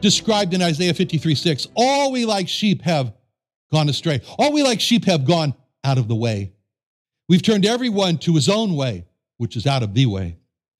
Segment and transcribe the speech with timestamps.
[0.00, 1.68] Described in Isaiah 53 6.
[1.74, 3.12] All we like sheep have
[3.72, 4.20] gone astray.
[4.38, 6.52] All we like sheep have gone out of the way.
[7.28, 9.06] We've turned everyone to his own way,
[9.38, 10.36] which is out of the way.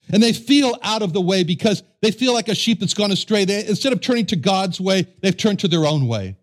[0.08, 3.10] And they feel out of the way because they feel like a sheep that's gone
[3.10, 3.44] astray.
[3.44, 6.36] They, instead of turning to God's way, they've turned to their own way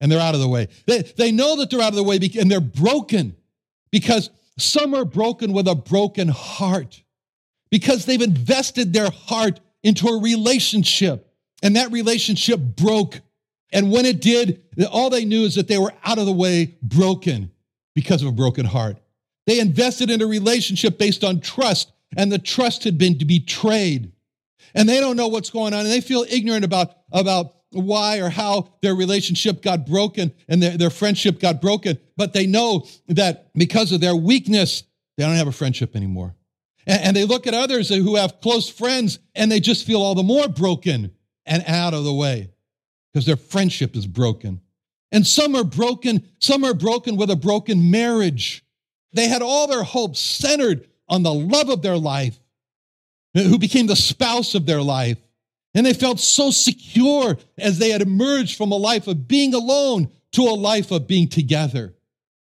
[0.00, 0.68] and they're out of the way.
[0.86, 3.34] They, they know that they're out of the way and they're broken
[3.90, 7.02] because some are broken with a broken heart
[7.70, 11.27] because they've invested their heart into a relationship
[11.62, 13.20] and that relationship broke.
[13.72, 16.76] And when it did, all they knew is that they were out of the way,
[16.82, 17.50] broken
[17.94, 18.96] because of a broken heart.
[19.46, 24.12] They invested in a relationship based on trust, and the trust had been betrayed.
[24.74, 28.28] And they don't know what's going on, and they feel ignorant about, about why or
[28.28, 31.98] how their relationship got broken and their, their friendship got broken.
[32.16, 34.84] But they know that because of their weakness,
[35.16, 36.34] they don't have a friendship anymore.
[36.86, 40.14] And, and they look at others who have close friends, and they just feel all
[40.14, 41.12] the more broken
[41.48, 42.50] and out of the way
[43.12, 44.60] because their friendship is broken.
[45.10, 48.64] And some are broken, some are broken with a broken marriage.
[49.12, 52.38] They had all their hopes centered on the love of their life,
[53.34, 55.18] eh, who became the spouse of their life.
[55.74, 60.10] And they felt so secure as they had emerged from a life of being alone
[60.32, 61.94] to a life of being together.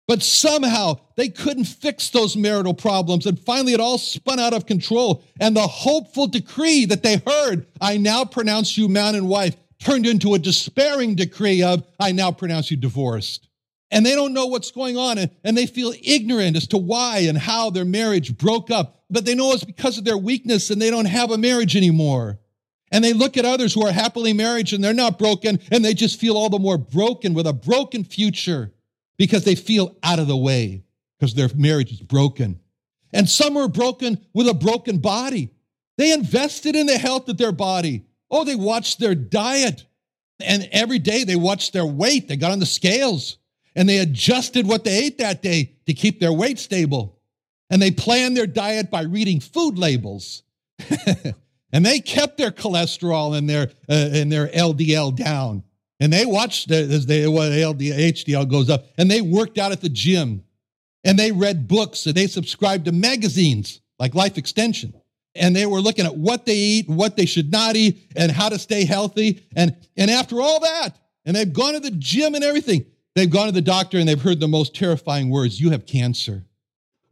[0.09, 3.27] But somehow they couldn't fix those marital problems.
[3.27, 5.23] And finally, it all spun out of control.
[5.39, 10.07] And the hopeful decree that they heard, I now pronounce you man and wife, turned
[10.07, 13.49] into a despairing decree of, I now pronounce you divorced.
[13.91, 15.19] And they don't know what's going on.
[15.19, 19.05] And, and they feel ignorant as to why and how their marriage broke up.
[19.09, 22.39] But they know it's because of their weakness and they don't have a marriage anymore.
[22.91, 25.95] And they look at others who are happily married and they're not broken and they
[25.95, 28.73] just feel all the more broken with a broken future
[29.23, 30.83] because they feel out of the way
[31.17, 32.59] because their marriage is broken.
[33.13, 35.51] And some are broken with a broken body.
[35.97, 38.05] They invested in the health of their body.
[38.33, 39.87] Oh, they watched their diet.
[40.41, 42.27] And every day they watched their weight.
[42.27, 43.37] They got on the scales
[43.77, 47.21] and they adjusted what they ate that day to keep their weight stable.
[47.71, 50.43] And they planned their diet by reading food labels.
[51.73, 55.63] and they kept their cholesterol and their, uh, and their LDL down.
[56.03, 60.43] And they watched as what HDL goes up, and they worked out at the gym,
[61.05, 64.95] and they read books, and they subscribed to magazines like Life Extension,
[65.37, 68.49] and they were looking at what they eat, what they should not eat, and how
[68.49, 69.45] to stay healthy.
[69.55, 72.85] And and after all that, and they've gone to the gym and everything,
[73.15, 76.45] they've gone to the doctor and they've heard the most terrifying words: "You have cancer,"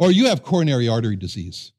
[0.01, 1.71] or "You have coronary artery disease."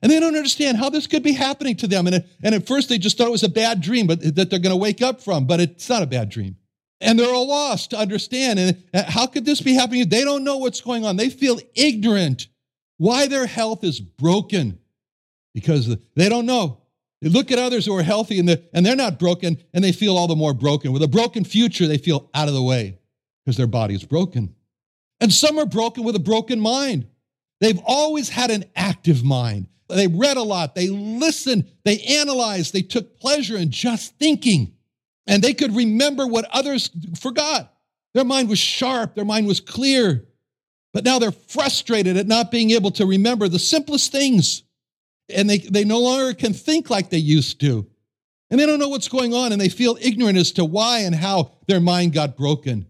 [0.00, 2.06] And they don't understand how this could be happening to them.
[2.06, 4.58] And, and at first they just thought it was a bad dream but that they're
[4.58, 6.56] going to wake up from, but it's not a bad dream.
[7.00, 8.58] And they're all lost to understand.
[8.58, 10.08] And how could this be happening?
[10.08, 11.16] They don't know what's going on.
[11.16, 12.48] They feel ignorant
[12.96, 14.78] why their health is broken
[15.54, 16.82] because they don't know.
[17.20, 19.92] They look at others who are healthy and they're, and they're not broken and they
[19.92, 20.92] feel all the more broken.
[20.92, 22.98] With a broken future, they feel out of the way
[23.44, 24.54] because their body is broken.
[25.20, 27.06] And some are broken with a broken mind.
[27.60, 29.66] They've always had an active mind.
[29.88, 34.74] They read a lot, they listened, they analyzed, they took pleasure in just thinking,
[35.26, 37.74] and they could remember what others forgot.
[38.14, 40.28] Their mind was sharp, their mind was clear.
[40.94, 44.62] But now they're frustrated at not being able to remember the simplest things.
[45.28, 47.86] And they, they no longer can think like they used to.
[48.50, 51.14] And they don't know what's going on and they feel ignorant as to why and
[51.14, 52.86] how their mind got broken.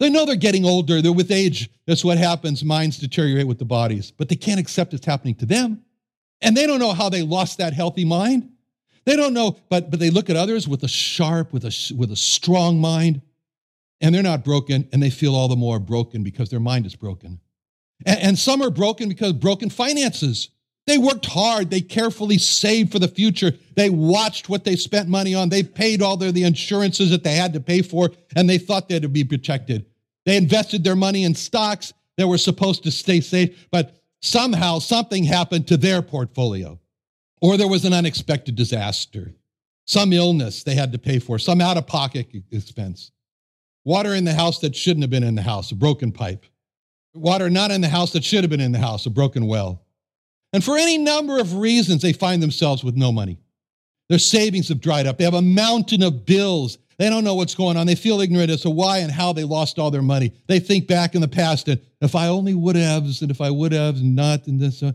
[0.00, 1.70] They know they're getting older, they're with age.
[1.86, 2.64] That's what happens.
[2.64, 5.82] Minds deteriorate with the bodies, but they can't accept it's happening to them.
[6.42, 8.50] And they don't know how they lost that healthy mind.
[9.04, 12.12] They don't know, but, but they look at others with a sharp, with a, with
[12.12, 13.22] a strong mind,
[14.00, 16.96] and they're not broken, and they feel all the more broken because their mind is
[16.96, 17.40] broken.
[18.06, 20.50] And, and some are broken because broken finances.
[20.86, 21.70] They worked hard.
[21.70, 23.52] They carefully saved for the future.
[23.76, 25.48] They watched what they spent money on.
[25.48, 28.88] They paid all their the insurances that they had to pay for, and they thought
[28.88, 29.86] they had to be protected.
[30.26, 35.24] They invested their money in stocks that were supposed to stay safe, but somehow something
[35.24, 36.78] happened to their portfolio.
[37.40, 39.32] Or there was an unexpected disaster,
[39.86, 43.12] some illness they had to pay for, some out of pocket expense.
[43.84, 46.44] Water in the house that shouldn't have been in the house, a broken pipe.
[47.14, 49.82] Water not in the house that should have been in the house, a broken well.
[50.52, 53.38] And for any number of reasons, they find themselves with no money.
[54.08, 55.18] Their savings have dried up.
[55.18, 56.78] They have a mountain of bills.
[57.00, 57.86] They don't know what's going on.
[57.86, 60.34] They feel ignorant as to why and how they lost all their money.
[60.48, 63.50] They think back in the past and if I only would have, and if I
[63.50, 64.82] would have, and not, and this.
[64.82, 64.92] Uh,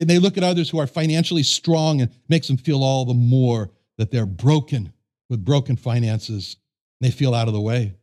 [0.00, 3.14] and they look at others who are financially strong and makes them feel all the
[3.14, 4.92] more that they're broken
[5.28, 6.56] with broken finances.
[7.00, 7.94] They feel out of the way.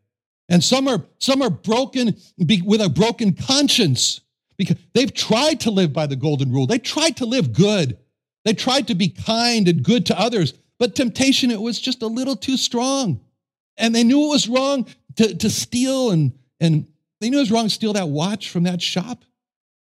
[0.48, 4.22] And some are, some are broken with a broken conscience
[4.56, 6.66] because they've tried to live by the golden rule.
[6.66, 7.98] They tried to live good.
[8.46, 12.08] They tried to be kind and good to others, but temptation, it was just a
[12.08, 13.22] little too strong.
[13.78, 16.88] And they knew it was wrong to, to steal and, and
[17.22, 19.24] they knew it was wrong to steal that watch from that shop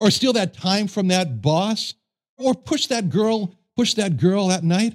[0.00, 1.94] or steal that time from that boss
[2.38, 4.94] or push that girl, push that girl that night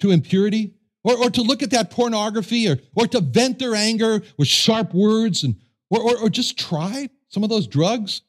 [0.00, 0.74] to impurity
[1.04, 4.92] or, or to look at that pornography or, or to vent their anger with sharp
[4.92, 5.56] words and
[5.90, 8.22] or, or, or just try some of those drugs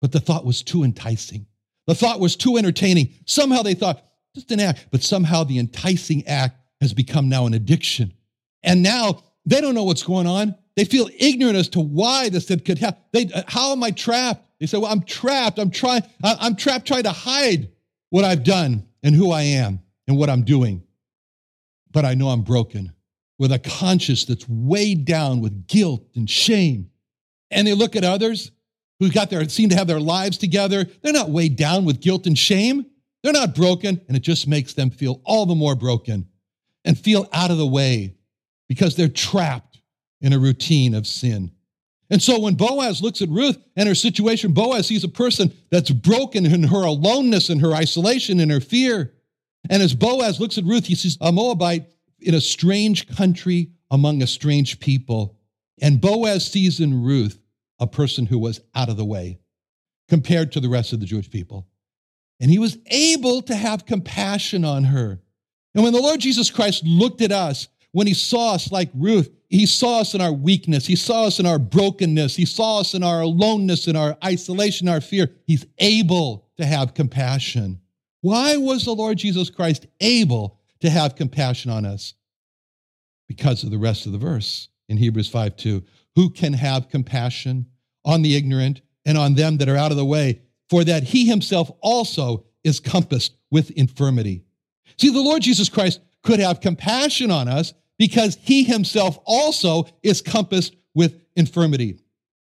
[0.00, 1.46] but the thought was too enticing.
[1.86, 3.14] The thought was too entertaining.
[3.26, 4.02] Somehow they thought,
[4.34, 8.12] just an act, but somehow the enticing act has become now an addiction.
[8.62, 10.54] And now they don't know what's going on.
[10.76, 13.02] They feel ignorant as to why this could happen.
[13.12, 14.46] They, uh, how am I trapped?
[14.60, 15.58] They say, well, I'm trapped.
[15.58, 17.70] I'm trying, I'm trapped trying to hide
[18.10, 20.82] what I've done and who I am and what I'm doing.
[21.90, 22.92] But I know I'm broken
[23.38, 26.90] with a conscience that's weighed down with guilt and shame.
[27.50, 28.52] And they look at others
[29.00, 32.26] who got their seem to have their lives together, they're not weighed down with guilt
[32.26, 32.84] and shame.
[33.22, 36.26] They're not broken, and it just makes them feel all the more broken
[36.84, 38.14] and feel out of the way
[38.68, 39.80] because they're trapped
[40.20, 41.52] in a routine of sin.
[42.10, 45.90] And so when Boaz looks at Ruth and her situation, Boaz sees a person that's
[45.90, 49.12] broken in her aloneness and her isolation and her fear.
[49.68, 51.86] And as Boaz looks at Ruth, he sees a Moabite
[52.20, 55.38] in a strange country among a strange people.
[55.80, 57.40] And Boaz sees in Ruth
[57.78, 59.38] a person who was out of the way
[60.08, 61.68] compared to the rest of the Jewish people.
[62.40, 65.20] And he was able to have compassion on her.
[65.74, 69.30] And when the Lord Jesus Christ looked at us, when he saw us like Ruth,
[69.48, 70.86] he saw us in our weakness.
[70.86, 72.36] He saw us in our brokenness.
[72.36, 75.28] He saw us in our aloneness, in our isolation, our fear.
[75.46, 77.80] He's able to have compassion.
[78.20, 82.14] Why was the Lord Jesus Christ able to have compassion on us?
[83.28, 85.82] Because of the rest of the verse in Hebrews 5 2
[86.16, 87.66] who can have compassion
[88.04, 90.40] on the ignorant and on them that are out of the way,
[90.70, 94.44] for that he himself also is compassed with infirmity.
[94.96, 100.22] See, the Lord Jesus Christ could have compassion on us because he himself also is
[100.22, 101.98] compassed with infirmity.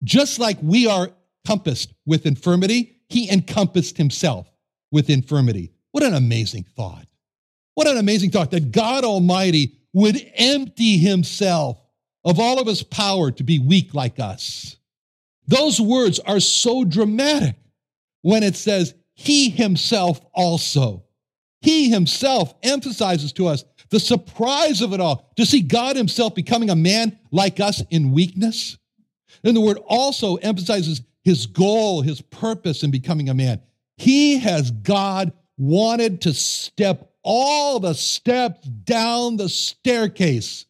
[0.04, 1.10] Just like we are
[1.46, 4.52] compassed with infirmity, he encompassed himself
[4.92, 5.72] with infirmity.
[5.92, 7.08] What an amazing thought.
[7.76, 11.80] What an amazing thought that God Almighty would empty himself
[12.26, 14.78] of all of his power to be weak like us.
[15.48, 17.56] Those words are so dramatic
[18.28, 21.06] when it says, He himself also.
[21.62, 26.70] He himself emphasizes to us the surprise of it all to see God himself becoming
[26.70, 28.78] a man like us in weakness.
[29.46, 33.62] And the word also emphasizes his goal, his purpose in becoming a man.
[33.96, 40.66] He has God wanted to step all the steps down the staircase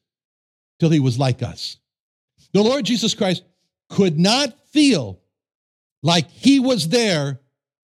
[0.80, 1.78] till he was like us.
[2.54, 3.44] The Lord Jesus Christ
[3.90, 5.20] could not feel
[6.04, 7.40] like he was there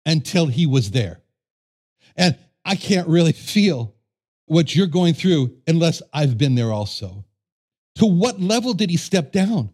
[0.10, 1.22] until he was there.
[2.16, 2.36] And
[2.66, 3.96] I can't really feel
[4.46, 7.26] what you're going through unless I've been there also.
[7.96, 9.70] To what level did he step down?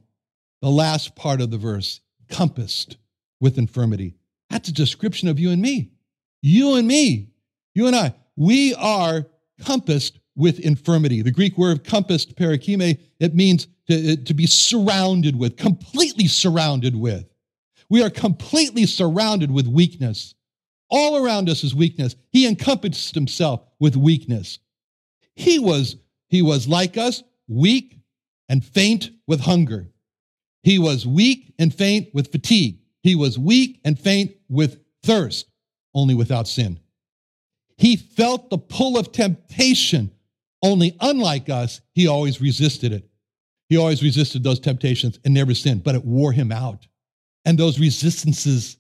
[0.62, 2.98] The last part of the verse, compassed
[3.40, 4.16] with infirmity.
[4.50, 5.92] That's a description of you and me.
[6.42, 7.30] You and me,
[7.74, 9.26] you and I, we are
[9.64, 11.22] compassed with infirmity.
[11.22, 17.26] The Greek word compassed, parakime, it means to, to be surrounded with, completely surrounded with.
[17.90, 20.36] We are completely surrounded with weakness.
[20.90, 22.16] All around us is weakness.
[22.32, 24.60] He encompassed himself with weakness.
[25.36, 28.00] He was, he was like us, weak
[28.50, 29.90] and faint with hunger.
[30.64, 32.80] He was weak and faint with fatigue.
[33.04, 35.48] He was weak and faint with thirst,
[35.94, 36.80] only without sin.
[37.78, 40.12] He felt the pull of temptation,
[40.64, 43.08] only unlike us, he always resisted it.
[43.70, 46.88] He always resisted those temptations and never sinned, but it wore him out.
[47.46, 48.78] And those resistances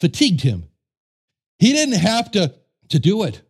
[0.00, 0.64] fatigued him.
[1.58, 2.54] He didn't have to,
[2.90, 3.40] to do it.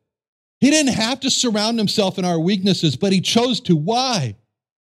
[0.61, 3.75] He didn't have to surround himself in our weaknesses, but he chose to.
[3.75, 4.37] Why?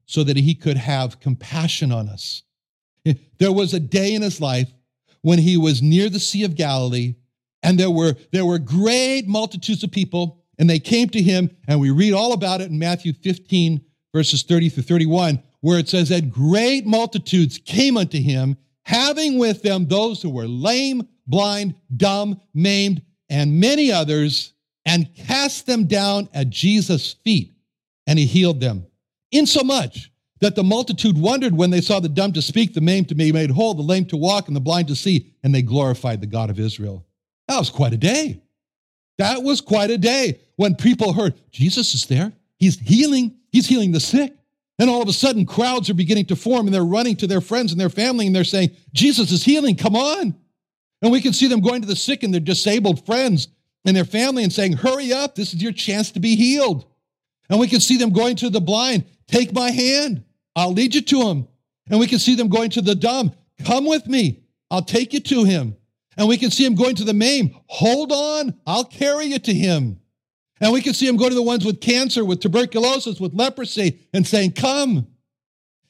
[0.05, 2.43] So that he could have compassion on us.
[3.39, 4.69] There was a day in his life
[5.21, 7.15] when he was near the Sea of Galilee,
[7.63, 11.79] and there were, there were great multitudes of people, and they came to him, and
[11.79, 13.81] we read all about it in Matthew 15,
[14.13, 19.61] verses 30 through 31, where it says that great multitudes came unto him, having with
[19.61, 24.53] them those who were lame, blind, dumb, maimed, and many others,
[24.85, 27.53] and cast them down at Jesus' feet,
[28.07, 28.85] and he healed them.
[29.31, 30.11] Insomuch
[30.41, 33.31] that the multitude wondered when they saw the dumb to speak, the maimed to be
[33.31, 36.27] made whole, the lame to walk, and the blind to see, and they glorified the
[36.27, 37.05] God of Israel.
[37.47, 38.41] That was quite a day.
[39.17, 42.33] That was quite a day when people heard Jesus is there.
[42.57, 43.35] He's healing.
[43.51, 44.33] He's healing the sick.
[44.81, 47.39] And all of a sudden, crowds are beginning to form and they're running to their
[47.39, 50.35] friends and their family and they're saying, Jesus is healing, come on.
[51.03, 53.49] And we can see them going to the sick and their disabled friends
[53.85, 56.87] and their family and saying, Hurry up, this is your chance to be healed.
[57.47, 60.23] And we can see them going to the blind, Take my hand,
[60.55, 61.47] I'll lead you to him.
[61.87, 63.33] And we can see them going to the dumb,
[63.63, 65.77] Come with me, I'll take you to him.
[66.17, 69.53] And we can see him going to the maimed, Hold on, I'll carry you to
[69.53, 70.00] him.
[70.61, 73.99] And we can see him go to the ones with cancer, with tuberculosis, with leprosy,
[74.13, 75.07] and saying, Come.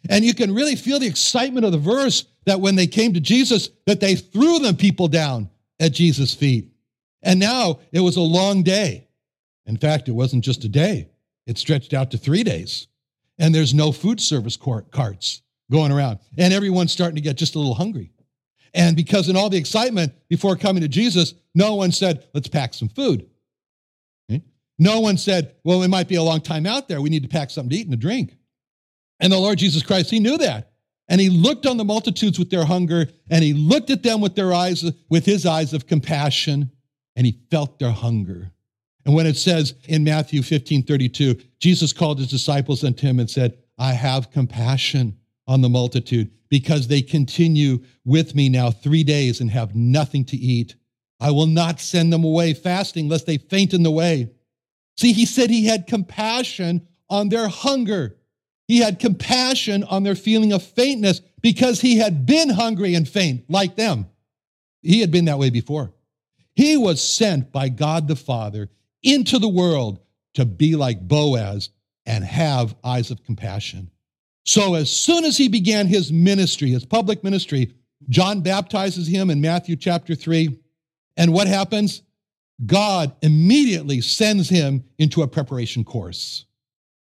[0.10, 3.20] And you can really feel the excitement of the verse that when they came to
[3.20, 5.50] Jesus, that they threw them people down
[5.80, 6.72] at Jesus' feet.
[7.22, 9.08] And now it was a long day.
[9.68, 11.10] In fact, it wasn't just a day,
[11.46, 12.88] it stretched out to three days.
[13.38, 16.20] And there's no food service carts going around.
[16.38, 18.12] And everyone's starting to get just a little hungry.
[18.74, 22.74] And because in all the excitement before coming to Jesus, no one said, let's pack
[22.74, 23.30] some food.
[24.82, 27.02] No one said, well, it might be a long time out there.
[27.02, 28.36] We need to pack something to eat and to drink.
[29.20, 30.72] And the Lord Jesus Christ, he knew that.
[31.08, 34.34] And he looked on the multitudes with their hunger, and he looked at them with
[34.34, 36.72] their eyes, with his eyes of compassion,
[37.16, 38.54] and he felt their hunger.
[39.06, 43.30] And when it says in Matthew 15 32, Jesus called his disciples unto him and
[43.30, 49.42] said, I have compassion on the multitude because they continue with me now three days
[49.42, 50.74] and have nothing to eat.
[51.20, 54.32] I will not send them away fasting lest they faint in the way.
[54.98, 58.18] See, he said he had compassion on their hunger.
[58.68, 63.50] He had compassion on their feeling of faintness because he had been hungry and faint
[63.50, 64.08] like them.
[64.82, 65.94] He had been that way before.
[66.56, 68.70] He was sent by God the Father
[69.04, 70.00] into the world
[70.36, 71.70] to be like Boaz
[72.06, 73.90] and have eyes of compassion.
[74.46, 77.74] So, as soon as he began his ministry, his public ministry,
[78.10, 80.58] John baptizes him in Matthew chapter 3.
[81.18, 82.02] And what happens?
[82.66, 86.46] God immediately sends him into a preparation course.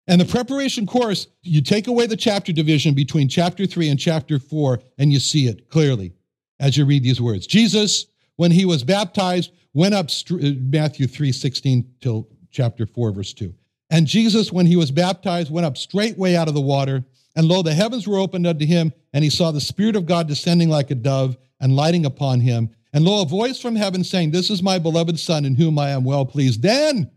[0.08, 4.38] And the preparation course, you take away the chapter division between chapter 3 and chapter
[4.38, 6.12] 4, and you see it clearly
[6.60, 7.46] as you read these words.
[7.46, 13.32] Jesus, when he was baptized, went up, uh, Matthew 3 16 till chapter 4, verse
[13.32, 13.52] 2.
[13.90, 17.04] And Jesus, when he was baptized, went up straightway out of the water.
[17.34, 20.26] And lo, the heavens were opened unto him, and he saw the Spirit of God
[20.26, 22.70] descending like a dove and lighting upon him.
[22.96, 25.90] And lo, a voice from heaven saying, This is my beloved Son, in whom I
[25.90, 26.62] am well pleased.
[26.62, 27.10] Then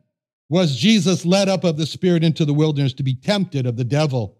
[0.50, 3.86] was Jesus led up of the Spirit into the wilderness to be tempted of the
[3.86, 4.38] devil.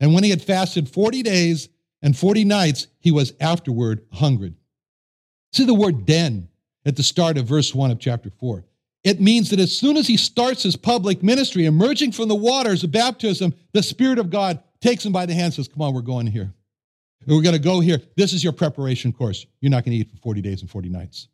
[0.00, 1.68] And when he had fasted 40 days
[2.02, 4.56] and 40 nights, he was afterward hungry.
[5.52, 6.48] See the word then
[6.84, 8.64] at the start of verse 1 of chapter 4.
[9.04, 12.82] It means that as soon as he starts his public ministry, emerging from the waters
[12.82, 15.94] of baptism, the Spirit of God takes him by the hand and says, Come on,
[15.94, 16.52] we're going here.
[17.26, 18.00] We're going to go here.
[18.16, 19.46] This is your preparation course.
[19.60, 21.28] You're not going to eat for 40 days and 40 nights.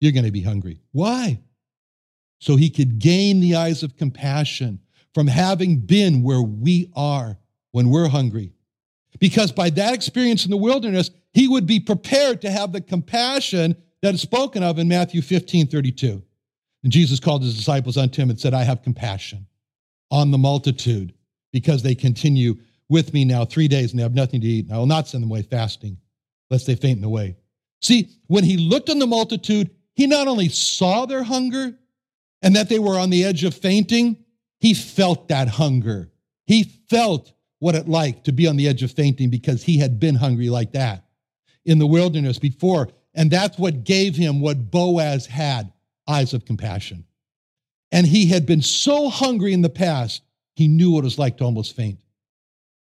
[0.00, 0.80] You're going to be hungry.
[0.92, 1.40] Why?
[2.40, 4.80] So he could gain the eyes of compassion
[5.14, 7.38] from having been where we are
[7.70, 8.52] when we're hungry.
[9.18, 13.76] Because by that experience in the wilderness, he would be prepared to have the compassion
[14.00, 16.22] that is spoken of in Matthew 15 32.
[16.82, 19.46] And Jesus called his disciples unto him and said, I have compassion
[20.10, 21.14] on the multitude
[21.52, 22.56] because they continue
[22.92, 25.08] with me now three days and they have nothing to eat, and I will not
[25.08, 25.96] send them away fasting,
[26.50, 27.36] lest they faint in the way.
[27.80, 31.74] See, when he looked on the multitude, he not only saw their hunger
[32.42, 34.24] and that they were on the edge of fainting,
[34.60, 36.10] he felt that hunger.
[36.46, 39.98] He felt what it like to be on the edge of fainting because he had
[39.98, 41.04] been hungry like that
[41.64, 45.72] in the wilderness before And that's what gave him what Boaz had
[46.08, 47.04] eyes of compassion.
[47.90, 50.22] And he had been so hungry in the past,
[50.54, 51.98] he knew what it was like to almost faint.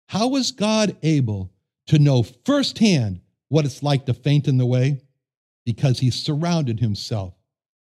[0.08, 1.52] How was God able
[1.88, 5.02] to know firsthand what it's like to faint in the way?
[5.66, 7.34] Because he surrounded himself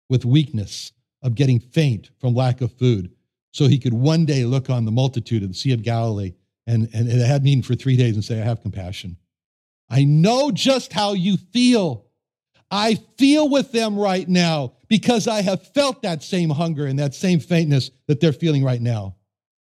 [0.08, 0.92] with weakness
[1.22, 3.10] of getting faint from lack of food.
[3.52, 6.34] So he could one day look on the multitude of the Sea of Galilee
[6.66, 9.16] and, and it had meaning for three days and say, I have compassion.
[9.88, 12.06] I know just how you feel.
[12.70, 17.14] I feel with them right now because I have felt that same hunger and that
[17.14, 19.15] same faintness that they're feeling right now.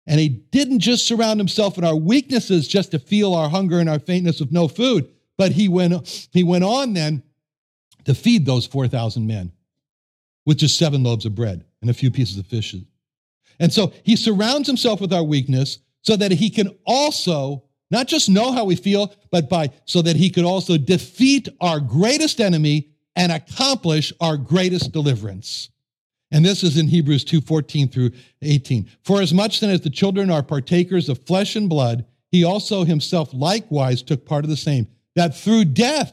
[0.06, 3.88] And he didn't just surround himself in our weaknesses just to feel our hunger and
[3.88, 7.22] our faintness of no food, but he went, he went on then
[8.04, 9.52] to feed those 4,000 men
[10.44, 12.74] with just seven loaves of bread and a few pieces of fish.
[13.58, 18.28] And so he surrounds himself with our weakness so that he can also not just
[18.28, 22.90] know how we feel, but by so that he could also defeat our greatest enemy
[23.14, 25.70] and accomplish our greatest deliverance.
[26.30, 28.10] And this is in Hebrews 2 14 through
[28.42, 28.88] 18.
[29.04, 32.84] For as much then as the children are partakers of flesh and blood, he also
[32.84, 36.12] himself likewise took part of the same, that through death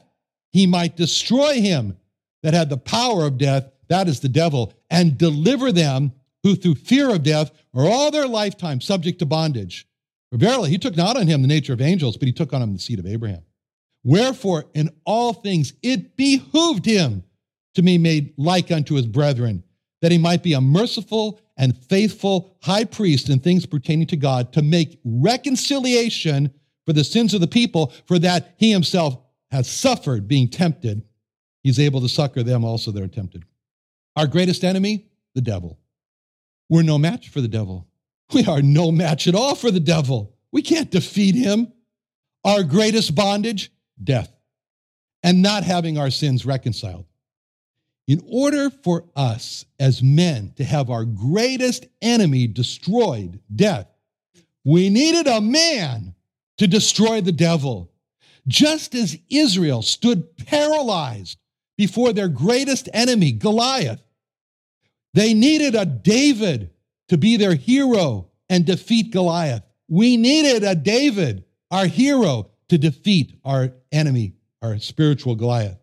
[0.51, 1.97] he might destroy him
[2.43, 6.75] that had the power of death, that is the devil, and deliver them who through
[6.75, 9.87] fear of death are all their lifetime subject to bondage.
[10.31, 12.61] For verily, he took not on him the nature of angels, but he took on
[12.61, 13.43] him the seed of Abraham.
[14.03, 17.23] Wherefore, in all things it behooved him
[17.75, 19.63] to be made like unto his brethren,
[20.03, 24.51] that he might be a merciful and faithful high priest in things pertaining to God,
[24.51, 26.53] to make reconciliation
[26.85, 29.17] for the sins of the people, for that he himself
[29.49, 31.03] has suffered being tempted.
[31.63, 33.45] He's able to succor them also that are tempted.
[34.17, 35.79] Our greatest enemy, the devil.
[36.67, 37.87] We're no match for the devil.
[38.33, 40.35] We are no match at all for the devil.
[40.51, 41.71] We can't defeat him.
[42.43, 43.71] Our greatest bondage,
[44.03, 44.35] death,
[45.23, 47.05] and not having our sins reconciled.
[48.07, 53.87] In order for us as men to have our greatest enemy destroyed, death,
[54.65, 56.13] we needed a man
[56.57, 57.91] to destroy the devil.
[58.47, 61.37] Just as Israel stood paralyzed
[61.77, 64.01] before their greatest enemy, Goliath,
[65.13, 66.71] they needed a David
[67.07, 69.63] to be their hero and defeat Goliath.
[69.87, 75.77] We needed a David, our hero, to defeat our enemy, our spiritual Goliath.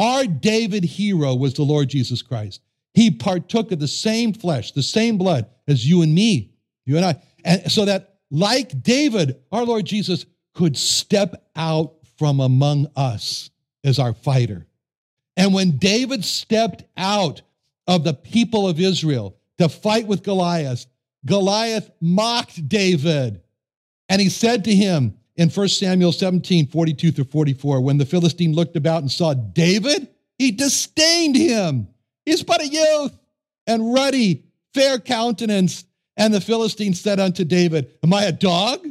[0.00, 2.62] Our David hero was the Lord Jesus Christ.
[2.94, 6.54] He partook of the same flesh, the same blood as you and me,
[6.86, 7.16] you and I.
[7.44, 13.50] And so that, like David, our Lord Jesus could step out from among us
[13.84, 14.66] as our fighter.
[15.36, 17.42] And when David stepped out
[17.86, 20.86] of the people of Israel to fight with Goliath,
[21.26, 23.42] Goliath mocked David.
[24.08, 28.52] And he said to him in 1 Samuel 17, 42 through 44, when the Philistine
[28.52, 31.88] looked about and saw David, he disdained him.
[32.26, 33.18] He's but a youth
[33.66, 35.86] and ruddy, fair countenance.
[36.18, 38.86] And the Philistine said unto David, Am I a dog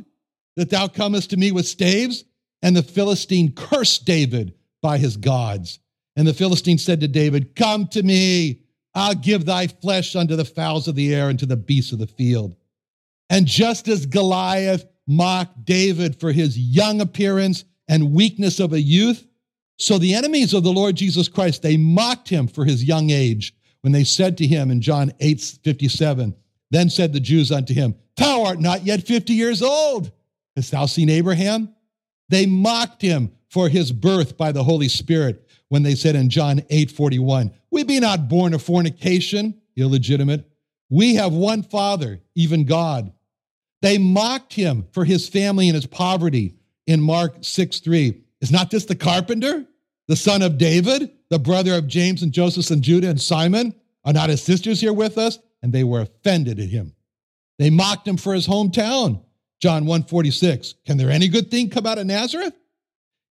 [0.56, 2.24] that thou comest to me with staves?
[2.64, 5.78] And the Philistine cursed David by his gods.
[6.16, 8.64] And the Philistine said to David, Come to me,
[8.96, 12.00] I'll give thy flesh unto the fowls of the air and to the beasts of
[12.00, 12.56] the field.
[13.30, 19.26] And just as Goliath mocked David for his young appearance and weakness of a youth,
[19.78, 23.56] so the enemies of the Lord Jesus Christ, they mocked him for his young age
[23.82, 26.36] when they said to him in John 8 57,
[26.70, 30.12] Then said the Jews unto him, Thou art not yet 50 years old.
[30.56, 31.74] Hast thou seen Abraham?
[32.28, 36.62] They mocked him for his birth by the Holy Spirit when they said in John
[36.70, 40.46] 8 41, We be not born of fornication, illegitimate.
[40.90, 43.12] We have one Father, even God.
[43.82, 46.56] They mocked him for his family and his poverty
[46.88, 48.22] in Mark 6 3.
[48.42, 49.66] Is not this the carpenter,
[50.08, 53.74] the son of David, the brother of James and Joseph and Judah and Simon?
[54.06, 55.40] Are not his sisters here with us?
[55.62, 56.94] And they were offended at him.
[57.58, 59.22] They mocked him for his hometown.
[59.60, 60.76] John 146.
[60.86, 62.54] Can there any good thing come out of Nazareth?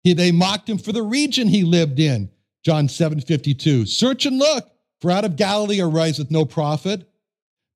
[0.03, 2.29] He, they mocked him for the region he lived in.
[2.63, 3.85] John 7 52.
[3.85, 7.07] Search and look, for out of Galilee ariseth no prophet.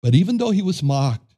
[0.04, 1.31] But even though he was mocked,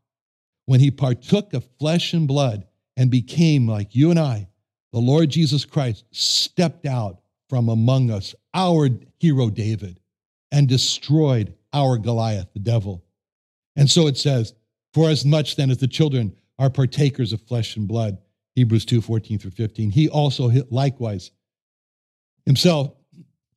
[0.65, 4.47] when he partook of flesh and blood and became like you and I,
[4.91, 9.99] the Lord Jesus Christ stepped out from among us, our hero David,
[10.51, 13.03] and destroyed our Goliath, the devil.
[13.75, 14.53] And so it says,
[14.93, 18.17] For as much then as the children are partakers of flesh and blood,
[18.55, 19.89] Hebrews 2 14 through 15.
[19.89, 21.31] He also likewise
[22.45, 22.93] himself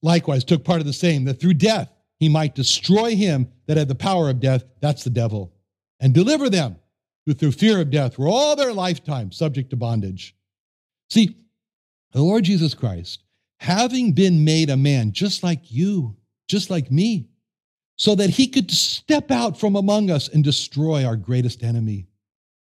[0.03, 3.89] likewise took part of the same, that through death he might destroy him that had
[3.89, 5.53] the power of death, that's the devil,
[6.01, 6.77] and deliver them
[7.27, 10.35] who through fear of death were all their lifetime subject to bondage.
[11.11, 11.37] See,
[12.13, 13.23] the Lord Jesus Christ
[13.59, 16.17] having been made a man just like you,
[16.49, 17.29] just like me,
[17.97, 22.07] so that he could step out from among us and destroy our greatest enemy.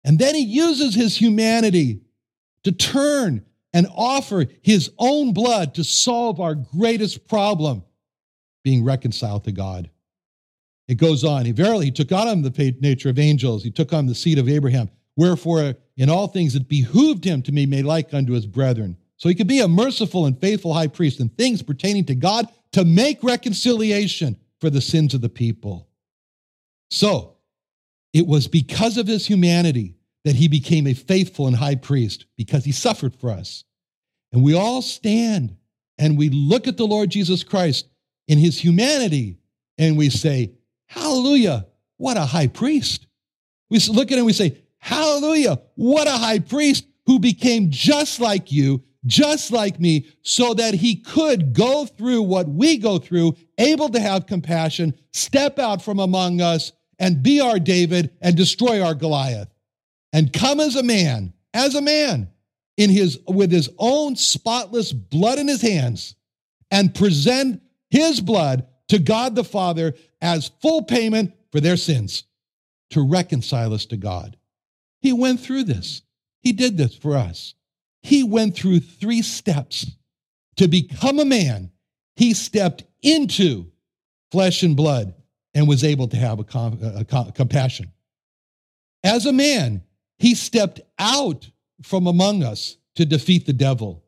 [0.05, 2.03] And then he uses his humanity
[2.63, 7.83] to turn and offer his own blood to solve our greatest problem,
[8.63, 9.91] being reconciled to God.
[10.89, 11.45] It goes on.
[11.45, 13.63] He verily he took on him the nature of angels.
[13.63, 14.91] He took on the seed of Abraham.
[15.17, 18.97] Wherefore, in all things it behooved him to be made like unto his brethren.
[19.19, 22.49] So he could be a merciful and faithful high priest in things pertaining to God
[22.73, 25.89] to make reconciliation for the sins of the people.
[26.91, 27.37] So
[28.13, 32.65] it was because of his humanity that he became a faithful and high priest because
[32.65, 33.65] he suffered for us.
[34.33, 35.57] And we all stand
[35.99, 37.89] and we look at the Lord Jesus Christ
[38.29, 39.39] in his humanity
[39.79, 40.53] and we say,
[40.89, 43.07] Hallelujah, what a high priest.
[43.71, 48.21] We look at him and we say, Hallelujah, what a high priest who became just
[48.21, 53.37] like you, just like me, so that he could go through what we go through,
[53.59, 58.83] able to have compassion, step out from among us, and be our David and destroy
[58.83, 59.49] our Goliath.
[60.13, 62.29] And come as a man, as a man,
[62.77, 66.15] in his with his own spotless blood in his hands,
[66.71, 72.25] and present his blood to God the Father as full payment for their sins
[72.91, 74.37] to reconcile us to God.
[75.01, 76.03] He went through this.
[76.43, 77.55] He did this for us.
[78.03, 79.87] He went through three steps.
[80.57, 81.71] To become a man,
[82.17, 83.71] he stepped into
[84.33, 85.15] flesh and blood
[85.55, 87.93] and was able to have a, com- a, a compassion.
[89.05, 89.83] As a man,
[90.19, 91.49] he stepped out
[91.83, 94.05] from among us to defeat the devil.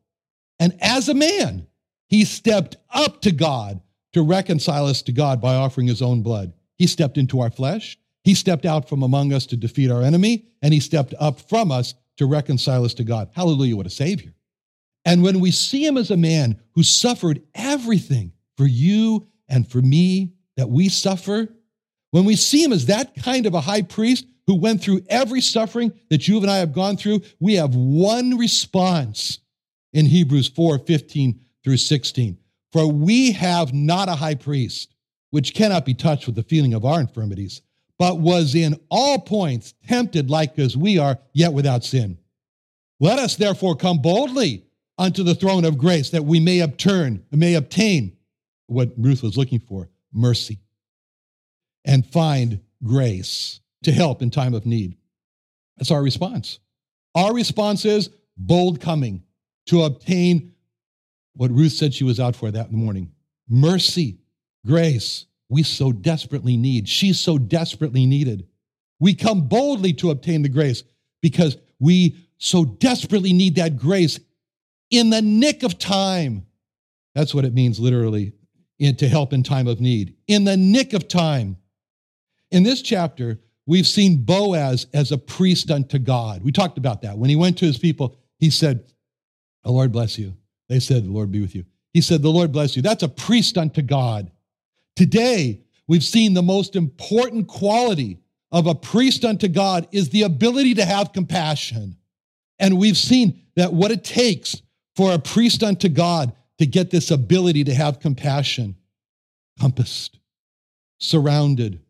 [0.59, 1.69] And as a man,
[2.09, 3.81] he stepped up to God
[4.13, 6.53] to reconcile us to God by offering his own blood.
[6.77, 10.47] He stepped into our flesh, he stepped out from among us to defeat our enemy,
[10.63, 13.31] and he stepped up from us to reconcile us to God.
[13.33, 14.35] Hallelujah, what a Savior.
[15.05, 19.81] And when we see him as a man who suffered everything for you and for
[19.81, 21.49] me that we suffer,
[22.11, 25.41] when we see him as that kind of a high priest who went through every
[25.41, 29.39] suffering that you and I have gone through, we have one response
[29.93, 32.37] in Hebrews 4 15 through 16.
[32.73, 34.95] For we have not a high priest,
[35.31, 37.63] which cannot be touched with the feeling of our infirmities,
[37.99, 42.19] but was in all points tempted like as we are, yet without sin.
[43.01, 44.65] Let us therefore come boldly
[44.99, 48.17] unto the throne of grace that we may obtain, may obtain
[48.67, 50.59] what Ruth was looking for mercy
[51.85, 54.97] and find grace to help in time of need.
[55.77, 56.59] That's our response.
[57.15, 59.23] Our response is bold coming
[59.67, 60.53] to obtain
[61.35, 63.13] what Ruth said she was out for that morning
[63.49, 64.19] mercy,
[64.65, 66.89] grace, we so desperately need.
[66.89, 68.47] She's so desperately needed.
[69.01, 70.85] We come boldly to obtain the grace
[71.21, 74.21] because we so desperately need that grace
[74.91, 76.47] in the nick of time.
[77.15, 78.33] That's what it means literally
[78.79, 80.15] in, to help in time of need.
[80.29, 81.57] In the nick of time.
[82.51, 86.43] In this chapter, we've seen Boaz as a priest unto God.
[86.43, 87.19] We talked about that.
[87.19, 88.85] When he went to his people, he said,
[89.65, 90.37] The Lord bless you.
[90.71, 91.65] They said, The Lord be with you.
[91.93, 92.81] He said, The Lord bless you.
[92.81, 94.31] That's a priest unto God.
[94.95, 98.21] Today, we've seen the most important quality
[98.53, 101.97] of a priest unto God is the ability to have compassion.
[102.61, 104.63] And we've seen that what it takes
[104.95, 108.77] for a priest unto God to get this ability to have compassion
[109.59, 110.19] compassed,
[110.99, 111.81] surrounded,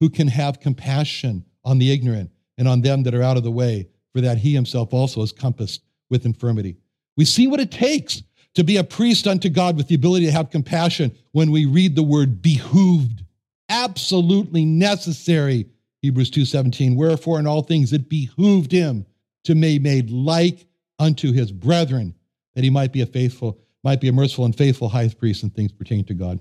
[0.00, 3.50] who can have compassion on the ignorant and on them that are out of the
[3.50, 6.76] way, for that he himself also is compassed with infirmity.
[7.16, 8.22] We see what it takes
[8.54, 11.94] to be a priest unto God with the ability to have compassion when we read
[11.94, 13.24] the word behooved.
[13.68, 15.66] Absolutely necessary.
[16.02, 16.96] Hebrews 2:17.
[16.96, 19.06] Wherefore in all things it behooved him
[19.44, 20.66] to be made like
[20.98, 22.14] unto his brethren,
[22.54, 25.50] that he might be a faithful, might be a merciful and faithful high priest in
[25.50, 26.40] things pertaining to God.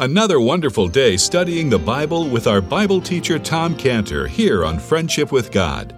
[0.00, 5.32] Another wonderful day studying the Bible with our Bible teacher Tom Cantor here on Friendship
[5.32, 5.97] with God.